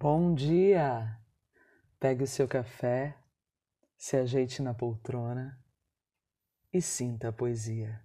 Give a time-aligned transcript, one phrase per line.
[0.00, 1.18] Bom dia!
[1.98, 3.18] Pegue o seu café,
[3.96, 5.58] se ajeite na poltrona
[6.72, 8.00] e sinta a poesia.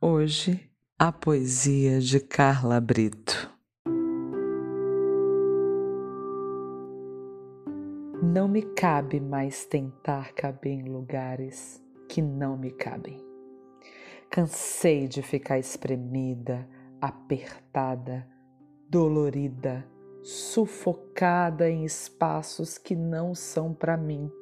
[0.00, 3.55] Hoje, a poesia de Carla Brito.
[8.22, 13.22] Não me cabe mais tentar caber em lugares que não me cabem.
[14.30, 16.66] Cansei de ficar espremida,
[16.98, 18.26] apertada,
[18.88, 19.86] dolorida,
[20.22, 24.32] sufocada em espaços que não são para mim,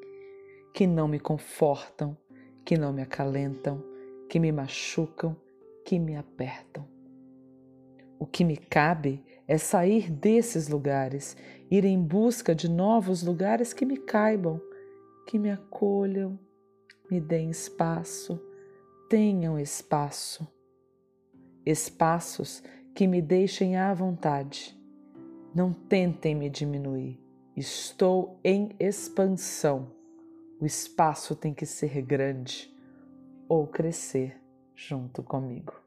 [0.72, 2.16] que não me confortam,
[2.64, 3.82] que não me acalentam,
[4.28, 5.36] que me machucam,
[5.84, 6.93] que me apertam.
[8.24, 11.36] O que me cabe é sair desses lugares,
[11.70, 14.58] ir em busca de novos lugares que me caibam,
[15.26, 16.38] que me acolham,
[17.10, 18.40] me deem espaço,
[19.10, 20.48] tenham espaço.
[21.66, 22.62] Espaços
[22.94, 24.74] que me deixem à vontade.
[25.54, 27.20] Não tentem me diminuir.
[27.54, 29.92] Estou em expansão.
[30.58, 32.74] O espaço tem que ser grande
[33.46, 34.40] ou crescer
[34.74, 35.83] junto comigo.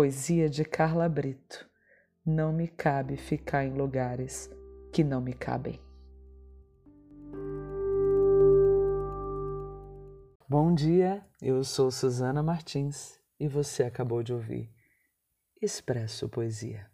[0.00, 1.68] Poesia de Carla Brito.
[2.24, 4.48] Não me cabe ficar em lugares
[4.90, 5.78] que não me cabem.
[10.48, 14.72] Bom dia, eu sou Suzana Martins e você acabou de ouvir
[15.60, 16.89] Expresso Poesia.